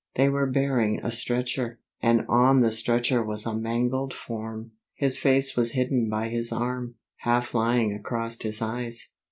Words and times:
They 0.15 0.29
were 0.29 0.47
bearing 0.49 0.99
a 1.05 1.11
stretcher, 1.11 1.79
and 2.01 2.25
on 2.27 2.61
the 2.61 2.71
stretcher 2.71 3.23
was 3.23 3.45
a 3.45 3.53
mangled 3.55 4.15
form. 4.15 4.71
His 4.95 5.19
face 5.19 5.55
was 5.55 5.73
hidden 5.73 6.09
by 6.09 6.29
his 6.29 6.51
arm, 6.51 6.95
half 7.17 7.53
lying 7.53 7.93
across 7.93 8.41
his 8.41 8.63
eyes. 8.63 9.11